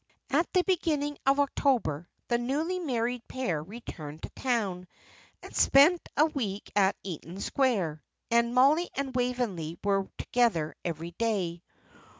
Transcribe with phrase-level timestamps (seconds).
[0.31, 4.87] At the beginning of October the newly married pair returned to town,
[5.43, 8.01] and spent a week at Eaton Square,
[8.31, 11.61] and Mollie and Waveney were together every day.